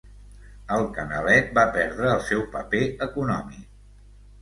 [0.77, 3.73] El canalet va perdre el seu paper econòmic.